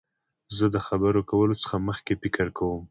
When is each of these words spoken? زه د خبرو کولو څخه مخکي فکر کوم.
زه 0.57 0.65
د 0.75 0.77
خبرو 0.87 1.21
کولو 1.31 1.55
څخه 1.63 1.75
مخکي 1.87 2.13
فکر 2.21 2.47
کوم. 2.57 2.79